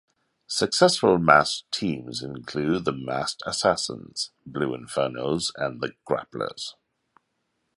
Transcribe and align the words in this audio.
Successful 0.47 1.19
masked 1.19 1.71
teams 1.71 2.23
include 2.23 2.85
the 2.85 2.91
Masked 2.91 3.43
Assassins, 3.45 4.31
Blue 4.47 4.75
Infernos 4.75 5.51
and 5.57 5.79
the 5.79 5.91
Grapplers. 6.09 6.73